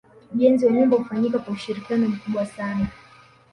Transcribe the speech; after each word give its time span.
Ujenzi 0.35 0.65
wa 0.65 0.71
nyumba 0.71 0.97
hufanyika 0.97 1.39
kwa 1.39 1.53
ushirikiano 1.53 2.07
mkubwa 2.09 2.45
sana 2.45 2.85